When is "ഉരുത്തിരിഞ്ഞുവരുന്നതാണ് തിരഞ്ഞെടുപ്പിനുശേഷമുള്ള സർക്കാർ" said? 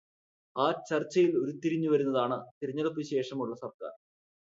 1.37-3.93